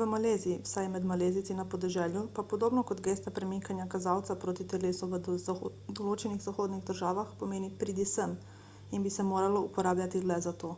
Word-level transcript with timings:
v 0.00 0.06
maleziji 0.10 0.58
vsaj 0.66 0.88
med 0.90 1.06
malezijci 1.12 1.54
na 1.60 1.62
podeželju 1.72 2.20
pa 2.36 2.42
podobno 2.52 2.84
kot 2.90 3.00
gesta 3.06 3.32
premikanja 3.38 3.86
kazalca 3.94 4.36
proti 4.44 4.66
telesu 4.74 5.08
v 5.14 5.18
določenih 5.28 6.44
zahodnih 6.46 6.84
državah 6.92 7.32
pomeni 7.40 7.70
pridi 7.82 8.06
sem 8.12 8.36
in 9.00 9.08
bi 9.08 9.12
se 9.16 9.26
moralo 9.32 9.64
uporabljati 9.70 10.22
le 10.32 10.38
za 10.46 10.54
to 10.64 10.70